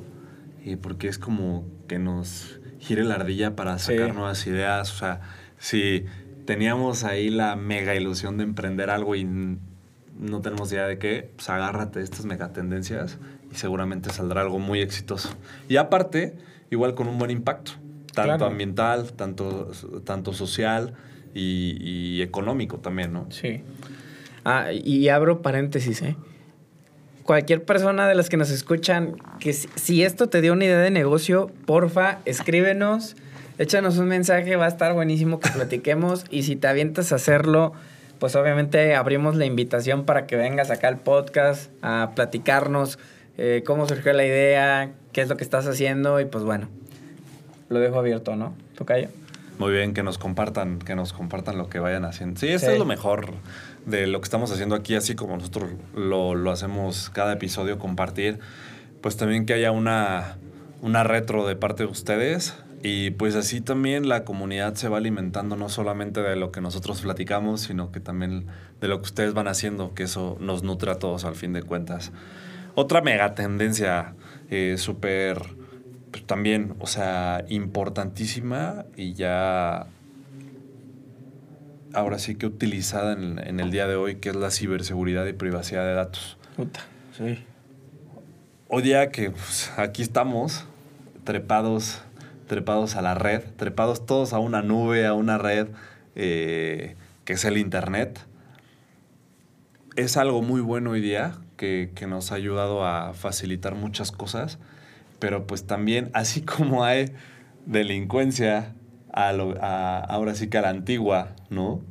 [0.63, 4.91] eh, porque es como que nos gire la ardilla para sacar nuevas ideas.
[4.93, 5.21] O sea,
[5.57, 6.05] si
[6.45, 11.49] teníamos ahí la mega ilusión de emprender algo y no tenemos idea de qué, pues
[11.49, 13.17] agárrate estas megatendencias
[13.51, 15.29] y seguramente saldrá algo muy exitoso.
[15.67, 16.37] Y aparte,
[16.71, 17.73] igual con un buen impacto,
[18.13, 19.71] tanto ambiental, tanto,
[20.03, 20.95] tanto social
[21.33, 23.27] y, económico también, ¿no?
[23.29, 23.61] Sí.
[24.43, 26.15] Ah, y abro paréntesis, ¿eh?
[27.29, 30.89] Cualquier persona de las que nos escuchan, que si esto te dio una idea de
[30.89, 33.15] negocio, porfa, escríbenos,
[33.59, 37.73] échanos un mensaje, va a estar buenísimo que platiquemos y si te avientas a hacerlo
[38.17, 42.97] pues obviamente abrimos la invitación para que vengas acá al podcast a platicarnos
[43.37, 46.67] eh, cómo surgió la idea, qué es lo que estás haciendo y pues bueno,
[47.69, 48.55] lo dejo abierto, ¿no?
[48.75, 49.09] Tocayo.
[49.59, 52.39] Muy bien, que nos compartan, que nos compartan lo que vayan haciendo.
[52.39, 53.33] Sí, eso es lo mejor
[53.85, 58.39] de lo que estamos haciendo aquí, así como nosotros lo, lo hacemos cada episodio, compartir.
[59.01, 60.37] Pues también que haya una,
[60.81, 62.55] una retro de parte de ustedes.
[62.81, 67.01] Y pues así también la comunidad se va alimentando no solamente de lo que nosotros
[67.01, 68.45] platicamos, sino que también
[68.79, 71.63] de lo que ustedes van haciendo, que eso nos nutre a todos al fin de
[71.63, 72.13] cuentas.
[72.75, 74.13] Otra mega tendencia
[74.49, 75.58] eh, súper
[76.11, 79.87] pues, también, o sea, importantísima y ya
[81.93, 85.85] ahora sí que utilizada en, el día de hoy, que es la ciberseguridad y privacidad
[85.85, 86.37] de datos.
[86.55, 86.81] Puta,
[87.17, 87.43] sí.
[88.67, 90.65] Hoy día que pues, aquí estamos,
[91.23, 92.01] trepados,
[92.47, 95.67] trepados a la red, trepados todos a una nube, a una red
[96.15, 96.95] eh,
[97.25, 98.19] que es el Internet.
[99.95, 104.59] Es algo muy bueno hoy día que, que nos ha ayudado a facilitar muchas cosas
[105.19, 107.11] pero pues también, así como hay
[107.65, 108.75] delincuencia,
[109.11, 111.81] a ahora sí que a la antigua, ¿no?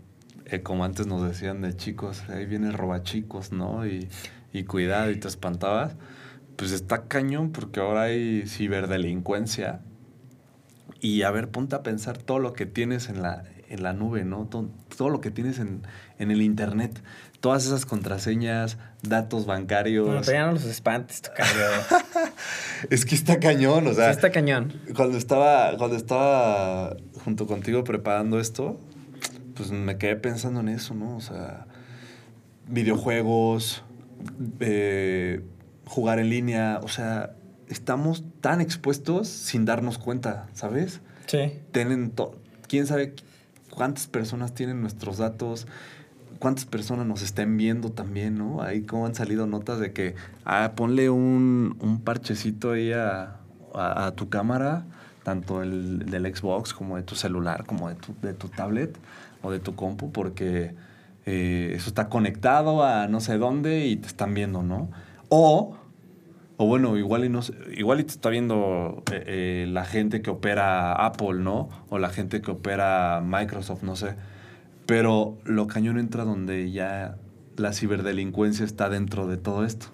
[0.46, 3.86] Eh, como antes nos decían de chicos, ahí viene robachicos, ¿no?
[3.86, 4.08] Y,
[4.52, 5.96] y cuidado, y te espantabas.
[6.56, 9.80] Pues está cañón porque ahora hay ciberdelincuencia.
[11.00, 14.24] Y a ver, ponte a pensar todo lo que tienes en la, en la nube,
[14.24, 14.46] ¿no?
[14.46, 15.82] Todo, todo lo que tienes en,
[16.18, 17.02] en el internet
[17.40, 20.06] todas esas contraseñas, datos bancarios.
[20.06, 21.22] Bueno, pero ya no los espantes,
[22.90, 24.06] es que está cañón, o sea.
[24.06, 24.72] Sí, está cañón.
[24.94, 28.80] Cuando estaba, cuando estaba junto contigo preparando esto,
[29.54, 31.16] pues me quedé pensando en eso, ¿no?
[31.16, 31.66] O sea,
[32.66, 33.84] videojuegos,
[34.60, 35.42] eh,
[35.86, 37.34] jugar en línea, o sea,
[37.68, 41.00] estamos tan expuestos sin darnos cuenta, ¿sabes?
[41.26, 41.52] Sí.
[41.72, 42.12] Tienen
[42.66, 43.14] quién sabe
[43.74, 45.66] cuántas personas tienen nuestros datos
[46.38, 48.62] cuántas personas nos estén viendo también, ¿no?
[48.62, 53.36] Ahí como han salido notas de que, ah, ponle un, un parchecito ahí a,
[53.74, 54.84] a, tu cámara,
[55.22, 58.96] tanto el del Xbox como de tu celular, como de tu, de tu tablet
[59.42, 60.74] o de tu compu, porque
[61.26, 64.88] eh, eso está conectado a no sé dónde y te están viendo, ¿no?
[65.28, 65.76] O,
[66.58, 67.40] o bueno, igual y, no,
[67.74, 71.70] igual y te está viendo eh, eh, la gente que opera Apple, ¿no?
[71.88, 74.14] O la gente que opera Microsoft, no sé
[74.88, 77.18] pero lo cañón entra donde ya
[77.58, 79.88] la ciberdelincuencia está dentro de todo esto.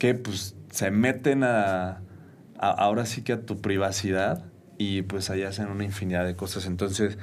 [0.00, 2.00] Que pues se meten a,
[2.58, 4.42] ahora sí que a tu privacidad
[4.78, 6.66] y pues allá hacen una infinidad de cosas.
[6.66, 7.18] Entonces,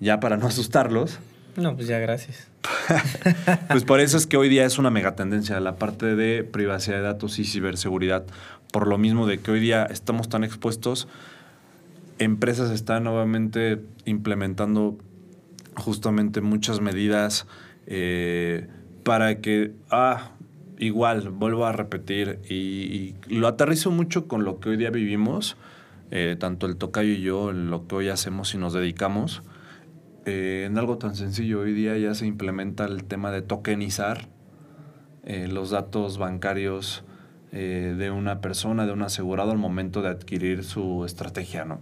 [0.00, 1.20] ya para no asustarlos.
[1.54, 2.48] No, pues ya gracias.
[3.68, 6.96] pues por eso es que hoy día es una mega tendencia la parte de privacidad
[6.96, 8.26] de datos y ciberseguridad.
[8.72, 11.08] Por lo mismo de que hoy día estamos tan expuestos,
[12.18, 14.98] empresas están nuevamente implementando
[15.76, 17.46] justamente muchas medidas
[17.86, 18.66] eh,
[19.04, 20.32] para que, ah,
[20.78, 25.56] igual, vuelvo a repetir, y, lo aterrizo mucho con lo que hoy día vivimos,
[26.10, 29.42] eh, tanto el tocayo y yo, en lo que hoy hacemos y nos dedicamos,
[30.26, 31.60] eh, en algo tan sencillo.
[31.60, 34.28] Hoy día ya se implementa el tema de tokenizar
[35.24, 37.04] los datos bancarios
[37.52, 41.80] de una persona, de un asegurado al momento de adquirir su estrategia, ¿no?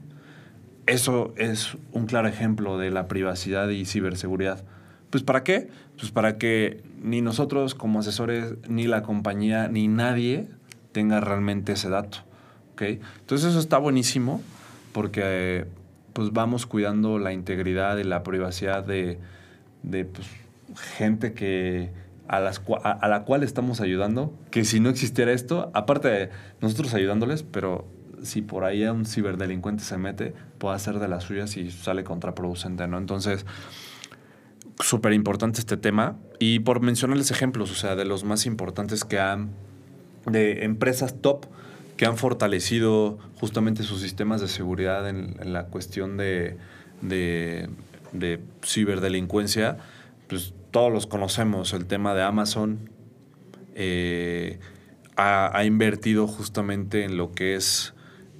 [0.87, 4.65] Eso es un claro ejemplo de la privacidad y ciberseguridad.
[5.11, 5.69] Pues ¿para qué?
[5.99, 10.49] Pues para que ni nosotros como asesores, ni la compañía, ni nadie
[10.93, 12.19] tenga realmente ese dato.
[12.73, 13.01] ¿okay?
[13.21, 14.41] Entonces eso está buenísimo
[14.93, 15.67] porque
[16.17, 19.19] pues vamos cuidando la integridad y la privacidad de,
[19.83, 20.27] pues,
[20.97, 21.91] gente que
[22.27, 26.31] a, las, a, la cual estamos ayudando, que si no existiera esto, aparte de
[26.63, 27.85] nosotros ayudándoles, pero
[28.23, 32.89] si por ahí un ciberdelincuente se mete, puede hacer de las suyas y sale contraproducente,
[32.89, 32.97] ¿no?
[32.97, 33.45] Entonces,
[34.81, 36.17] súper importante este tema.
[36.39, 39.51] Y por mencionarles ejemplos, o sea, de los más importantes que han,
[40.25, 41.45] de empresas top
[41.97, 46.57] que han fortalecido justamente sus sistemas de seguridad en, la cuestión de,
[47.03, 47.69] de,
[48.65, 49.79] ciberdelincuencia,
[50.29, 52.91] pues todos los conocemos, el tema de Amazon.
[53.75, 54.59] Eh,
[55.17, 57.95] ha, ha, invertido justamente en lo que es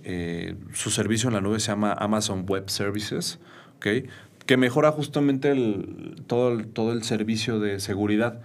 [0.09, 3.41] eh, su servicio en la nube se llama Amazon Web Services,
[3.81, 8.41] que mejora justamente el, todo, el, todo el servicio de seguridad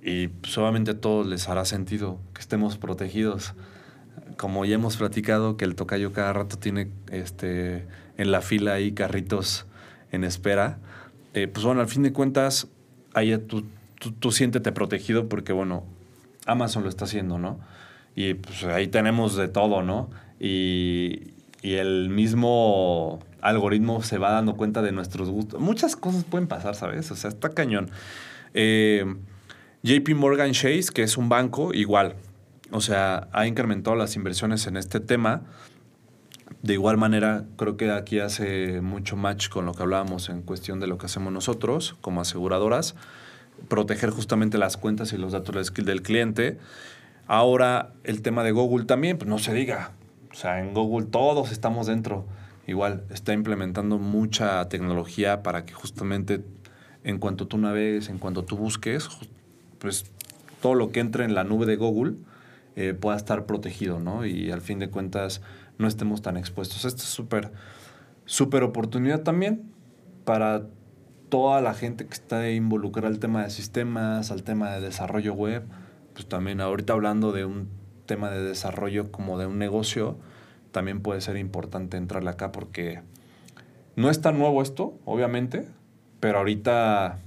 [0.00, 3.54] y solamente a todos les hará sentido que estemos protegidos.
[4.36, 8.92] Como ya hemos platicado, que el tocayo cada rato tiene este, en la fila ahí
[8.92, 9.66] carritos
[10.10, 10.78] en espera,
[11.34, 12.68] eh, pues bueno, al fin de cuentas,
[13.14, 13.64] ahí tú,
[13.98, 15.84] tú, tú siéntete protegido porque, bueno,
[16.46, 17.60] Amazon lo está haciendo, ¿no?
[18.14, 20.10] Y pues ahí tenemos de todo, ¿no?
[20.42, 21.28] y,
[21.62, 25.60] el mismo algoritmo se va dando cuenta de nuestros gustos.
[25.60, 27.08] Muchas cosas pueden pasar, ¿sabes?
[27.12, 27.88] O sea, está cañón.
[28.52, 29.04] Eh,
[29.84, 32.16] JP Morgan Chase, que es un banco, igual.
[32.72, 35.42] O sea, ha incrementado las inversiones en este tema.
[36.62, 40.80] De igual manera, creo que aquí hace mucho match con lo que hablábamos en cuestión
[40.80, 42.94] de lo que hacemos nosotros como aseguradoras,
[43.68, 46.58] proteger justamente las cuentas y los datos del cliente.
[47.26, 49.92] Ahora, el tema de Google también, pues no se diga.
[50.30, 52.24] O sea, en Google todos estamos dentro.
[52.66, 56.42] Igual, está implementando mucha tecnología para que justamente
[57.04, 59.08] en cuanto tú navegues, en cuanto tú busques,
[59.78, 60.06] pues
[60.62, 62.14] todo lo que entre en la nube de Google
[62.76, 64.24] eh, pueda estar protegido, ¿no?
[64.24, 65.42] Y al fin de cuentas
[65.78, 66.84] no estemos tan expuestos.
[66.84, 67.52] Esta es súper,
[68.24, 69.72] súper oportunidad también
[70.24, 70.66] para
[71.28, 75.64] toda la gente que está involucrada al tema de sistemas, al tema de desarrollo web,
[76.12, 77.68] pues también ahorita hablando de un
[78.06, 80.18] tema de desarrollo como de un negocio,
[80.72, 83.00] también puede ser importante entrarle acá porque
[83.96, 85.66] no es tan nuevo esto, obviamente,
[86.20, 87.18] pero ahorita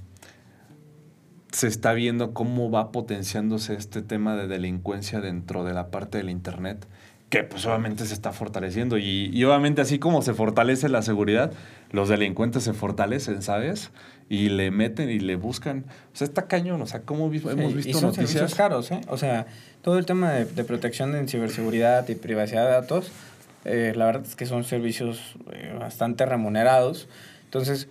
[1.56, 6.28] se está viendo cómo va potenciándose este tema de delincuencia dentro de la parte del
[6.28, 6.86] Internet,
[7.30, 8.98] que pues obviamente se está fortaleciendo.
[8.98, 11.50] Y, obviamente así como se fortalece la seguridad,
[11.92, 13.90] los delincuentes se fortalecen, ¿sabes?
[14.28, 15.86] Y le meten y le buscan.
[16.12, 16.82] O sea, está cañón.
[16.82, 18.54] O sea, ¿cómo hemos visto y son noticias?
[18.54, 19.00] caros, ¿eh?
[19.08, 19.46] O sea,
[19.80, 23.10] todo el tema de, protección en ciberseguridad y privacidad de datos,
[23.64, 27.08] eh, la verdad es que son servicios eh, bastante remunerados.
[27.44, 27.88] Entonces,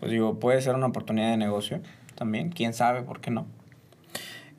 [0.00, 1.80] pues digo, puede ser una oportunidad de negocio
[2.16, 3.46] también, quién sabe, ¿por qué no?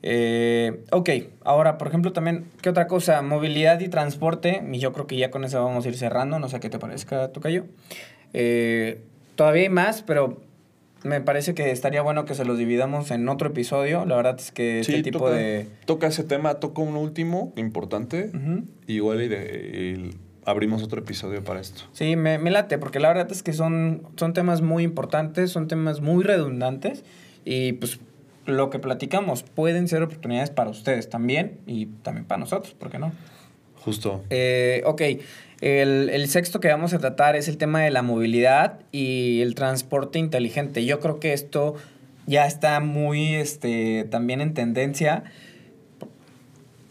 [0.04, 1.10] Eh, ok,
[1.44, 3.22] ahora, por ejemplo, también, ¿qué otra cosa?
[3.22, 6.50] Movilidad y transporte, y yo creo que ya con eso vamos a ir cerrando, no
[6.50, 7.66] sé qué te parezca, Tocayo.
[8.34, 9.02] Eh,
[9.36, 10.42] todavía hay más, pero
[11.04, 14.06] me parece que estaría bueno que se los dividamos en otro episodio.
[14.06, 15.68] La verdad es que este tipo de...
[15.86, 18.32] Toca ese tema, toca un último importante,
[18.88, 20.16] igual y, de,
[20.46, 21.84] abrimos otro episodio para esto.
[21.92, 25.68] Sí, me, me, late, porque la verdad es que son, son temas muy importantes, son
[25.68, 27.04] temas muy redundantes
[27.48, 28.00] y pues
[28.46, 33.00] lo que platicamos pueden ser oportunidades para ustedes también y también para nosotros, ¿por qué
[33.00, 33.14] no?
[33.80, 34.22] Justo.
[34.30, 35.02] Eh, ok,
[35.62, 39.56] el, el, sexto que vamos a tratar es el tema de la movilidad y el
[39.56, 40.84] transporte inteligente.
[40.84, 41.76] Yo creo que esto
[42.26, 45.24] ya está muy este, también en tendencia.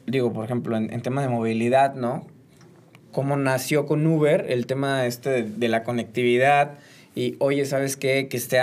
[0.07, 2.27] Digo, por ejemplo, en, en tema de movilidad, ¿no?
[3.13, 6.79] Cómo nació con Uber el tema este de, de la conectividad
[7.15, 8.29] y, oye, ¿sabes qué?
[8.29, 8.59] Que esté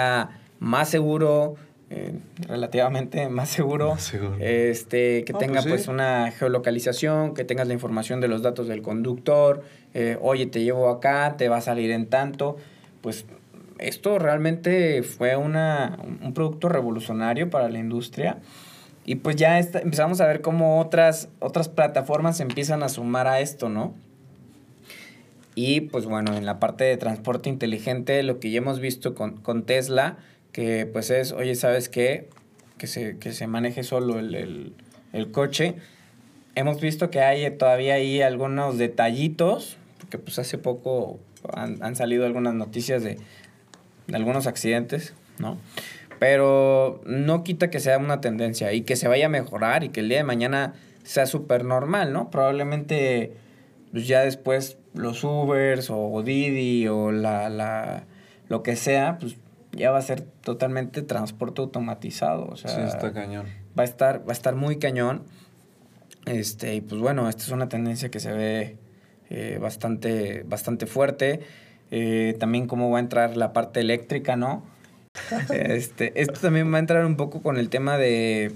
[0.59, 1.55] más seguro,
[1.89, 2.13] eh,
[2.47, 3.95] relativamente más seguro.
[4.39, 8.81] Este, que tenga pues, pues una geolocalización, que tengas la información de los datos del
[8.81, 12.57] conductor, eh, oye, te llevo acá, te va a salir en tanto.
[13.01, 13.25] Pues
[13.79, 18.37] esto realmente fue una, un producto revolucionario para la industria.
[19.05, 23.67] Y pues ya empezamos a ver cómo otras, otras plataformas empiezan a sumar a esto,
[23.67, 23.93] ¿no?
[25.55, 29.37] Y pues bueno, en la parte de transporte inteligente, lo que ya hemos visto con,
[29.37, 30.17] con Tesla,
[30.53, 32.29] que pues es, oye, ¿sabes qué?
[32.77, 34.73] Que se, que se maneje solo el,
[35.31, 35.75] coche.
[36.55, 41.19] Hemos visto que hay todavía ahí algunos detallitos, porque pues hace poco
[41.53, 43.17] han, salido algunas noticias de,
[44.13, 45.57] algunos accidentes, ¿no?
[46.19, 49.99] Pero no quita que sea una tendencia y que se vaya a mejorar y que
[50.01, 52.29] el día de mañana sea súper normal, ¿no?
[52.29, 53.33] Probablemente
[53.91, 58.05] pues ya después los Ubers o Didi o la, la,
[58.47, 59.35] lo que sea, pues
[59.73, 62.45] ya va a ser totalmente transporte automatizado.
[62.45, 63.47] O sea, sí, está cañón.
[63.77, 65.23] Va a estar, va a estar muy cañón.
[66.25, 68.77] Este, y pues bueno, esta es una tendencia que se ve
[69.29, 71.41] eh, bastante, bastante fuerte.
[71.91, 74.63] Eh, también cómo va a entrar la parte eléctrica, ¿no?
[75.53, 78.51] este, esto también va a entrar un poco con el tema de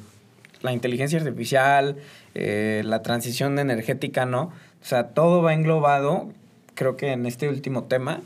[0.62, 1.98] la inteligencia artificial,
[2.34, 4.52] eh, la transición energética, ¿no?
[4.82, 6.30] O sea, todo va englobado,
[6.74, 8.22] creo que en este último tema,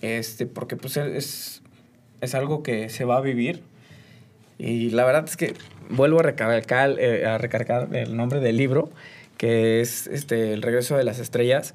[0.00, 1.59] este, porque pues es,
[2.20, 3.62] es algo que se va a vivir.
[4.58, 5.54] Y la verdad es que
[5.88, 8.90] vuelvo a recargar, eh, a recargar el nombre del libro,
[9.36, 11.74] que es este, El regreso de las estrellas,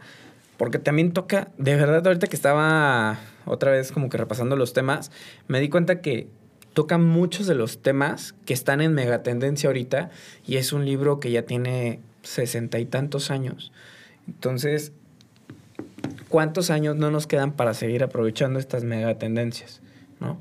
[0.58, 5.12] porque también toca, de verdad, ahorita que estaba otra vez como que repasando los temas,
[5.48, 6.28] me di cuenta que
[6.74, 10.12] toca muchos de los temas que están en megatendencia ahorita
[10.46, 13.72] y es un libro que ya tiene sesenta y tantos años.
[14.28, 14.92] Entonces,
[16.30, 19.82] ¿cuántos años no nos quedan para seguir aprovechando estas megatendencias?
[20.20, 20.40] ¿No?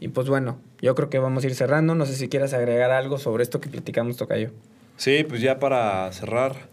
[0.00, 1.94] Y pues bueno, yo creo que vamos a ir cerrando.
[1.94, 4.50] No sé si quieras agregar algo sobre esto que platicamos, Tocayo.
[4.96, 6.68] Sí, pues ya para cerrar,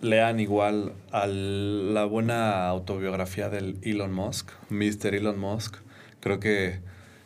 [0.00, 5.14] lean igual a la buena autobiografía del Elon Musk, Mr.
[5.14, 5.76] Elon Musk.
[6.20, 6.80] Creo que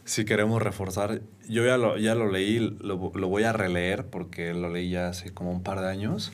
[0.05, 4.55] si queremos reforzar, yo ya lo, ya lo leí, lo, lo voy a releer porque
[4.55, 6.33] lo leí ya hace como un par de años.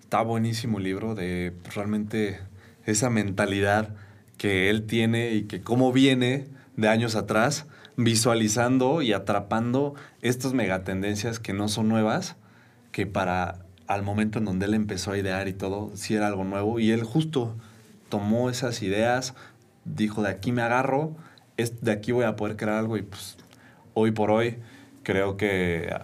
[0.00, 2.40] Está buenísimo el libro de realmente
[2.84, 3.94] esa mentalidad
[4.38, 6.46] que él tiene y que cómo viene
[6.76, 7.66] de años atrás,
[7.96, 12.36] visualizando y atrapando estas megatendencias que no son nuevas,
[12.90, 16.44] que para al momento en donde él empezó a idear y todo, sí era algo
[16.44, 16.80] nuevo.
[16.80, 17.54] Y él justo
[18.08, 19.34] tomó esas ideas,
[19.84, 21.14] dijo, de aquí me agarro,
[21.56, 23.36] es, de aquí voy a poder crear algo y pues
[23.94, 24.58] hoy por hoy
[25.02, 25.94] creo que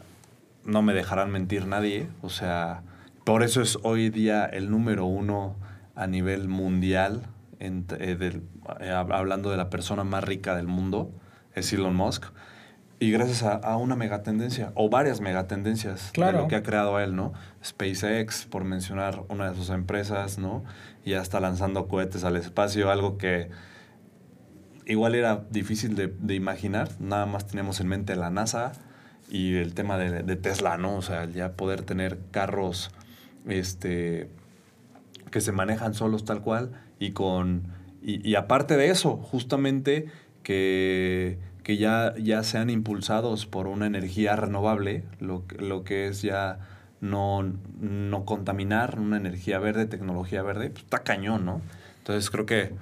[0.64, 2.09] no me dejarán mentir nadie.
[2.23, 2.83] O sea,
[3.25, 5.57] por eso es hoy día el número uno
[5.95, 7.23] a nivel mundial,
[7.59, 8.41] en, eh,
[8.81, 11.11] eh, hablando de la persona más rica del mundo,
[11.55, 12.25] es Elon Musk.
[13.01, 17.33] Y gracias a, una megatendencia, o varias megatendencias de lo que ha creado él, ¿no?
[17.64, 20.64] SpaceX, por mencionar una de sus empresas, ¿no?
[21.05, 23.51] Y ya está lanzando cohetes al espacio, algo que
[24.85, 26.89] igual era difícil de, imaginar.
[26.99, 28.73] Nada más tenemos en mente la NASA
[29.31, 30.97] y el tema de, de, Tesla, ¿no?
[30.97, 32.91] O sea, ya poder tener carros
[33.47, 34.29] este,
[35.31, 37.78] que se manejan solos tal cual y con...
[38.09, 40.07] Y, y aparte de eso, justamente
[40.43, 41.39] que
[41.69, 46.61] que ya, ya sean impulsados por una energía renovable, lo, lo que es ya
[47.03, 47.43] no,
[47.79, 51.61] no contaminar, una energía verde, tecnología verde, pues está cañón, ¿no?
[51.99, 52.73] Entonces creo que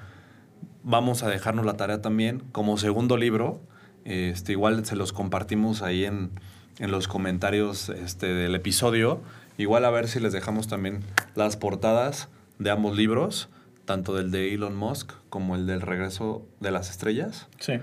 [0.84, 3.60] vamos a dejarnos la tarea también como segundo libro.
[4.04, 6.30] Este, igual se los compartimos ahí en,
[6.78, 9.20] en los comentarios este, del episodio.
[9.58, 11.00] Igual a ver si les dejamos también
[11.34, 12.28] las portadas
[12.60, 13.48] de ambos libros,
[13.86, 17.48] tanto del de Elon Musk como el del regreso de las estrellas.
[17.58, 17.80] Sí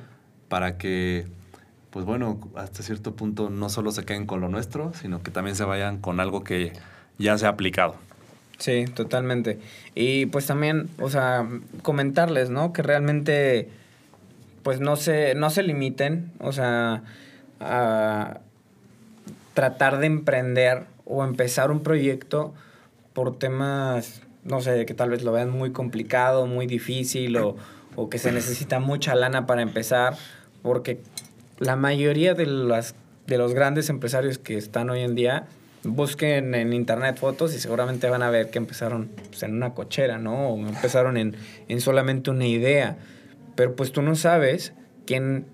[0.54, 1.26] para que,
[1.90, 5.56] pues bueno, hasta cierto punto no solo se queden con lo nuestro, sino que también
[5.56, 6.74] se vayan con algo que
[7.18, 7.96] ya se ha aplicado.
[8.60, 9.60] Sí, totalmente.
[9.96, 11.50] Y pues también, o sea,
[11.82, 12.72] comentarles, ¿no?
[12.72, 13.70] Que realmente,
[14.62, 17.02] pues no se, no se limiten, o sea,
[17.60, 18.42] a
[19.56, 22.54] tratar de emprender o empezar un proyecto
[23.14, 27.56] por temas, no sé, que tal vez lo vean muy complicado, muy difícil o,
[27.96, 30.16] o que se necesita mucha lana para empezar
[30.62, 31.00] porque
[31.60, 32.96] la mayoría de, las,
[33.28, 35.46] de los grandes empresarios que están hoy en día
[35.84, 40.18] busquen en internet fotos y seguramente van a ver que empezaron pues, en una cochera,
[40.18, 40.50] ¿no?
[40.50, 41.36] O empezaron en,
[41.68, 42.98] en solamente una idea.
[43.56, 44.74] Pero pues tú no sabes
[45.06, 45.46] quién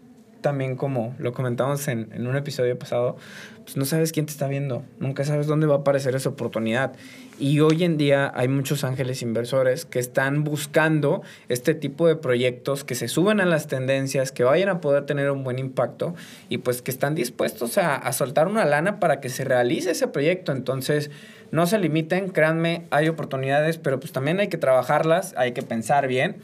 [0.41, 3.17] también como lo comentamos en, en, un episodio pasado,
[3.63, 6.93] pues no sabes quién te está viendo, nunca sabes dónde va a aparecer esa oportunidad.
[7.37, 12.83] Y hoy en día hay muchos ángeles inversores que están buscando este tipo de proyectos
[12.83, 16.15] que se suban a las tendencias, que vayan a poder tener un buen impacto
[16.49, 20.07] y pues que están dispuestos a, a soltar una lana para que se realice ese
[20.07, 20.51] proyecto.
[20.51, 21.11] Entonces,
[21.51, 26.07] no se limiten, créanme, hay oportunidades, pero pues también hay que trabajarlas, hay que pensar
[26.07, 26.37] bien,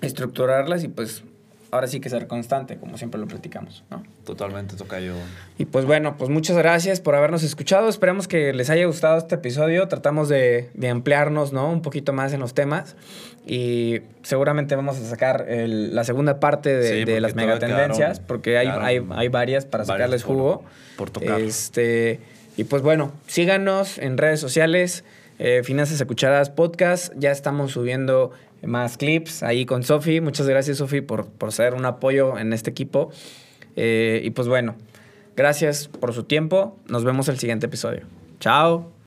[0.00, 1.24] estructurarlas y pues
[1.70, 4.02] ahora sí que ser constante, como siempre lo platicamos, ¿no?
[4.24, 5.14] Totalmente, toca yo.
[5.58, 7.88] Y pues bueno, pues muchas gracias por habernos escuchado.
[7.88, 9.88] Esperamos que les haya gustado este episodio.
[9.88, 11.70] Tratamos de, de ampliarnos, ¿no?
[11.70, 12.96] Un poquito más en los temas.
[13.46, 19.06] Y seguramente vamos a sacar la segunda parte de, de las megatendencias, porque hay, hay,
[19.10, 20.62] hay, varias para sacarles jugo.
[20.96, 21.40] Por, tocar.
[21.40, 22.20] Este,
[22.56, 25.04] y pues bueno, síganos en redes sociales.
[25.42, 27.14] Eh, Finanzas Escuchadas Podcast.
[27.16, 28.30] Ya estamos subiendo
[28.62, 30.20] más clips ahí con Sofi.
[30.20, 33.10] Muchas gracias, Sofi, por, por ser un apoyo en este equipo.
[33.76, 34.74] Eh, y pues bueno,
[35.36, 36.78] gracias por su tiempo.
[36.88, 38.02] Nos vemos el siguiente episodio.
[38.40, 38.92] Chao.